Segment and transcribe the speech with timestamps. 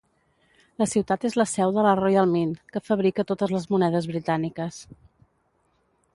[0.83, 4.83] La ciutat és la seu de la Royal Mint, que fabrica totes les monedes britàniques.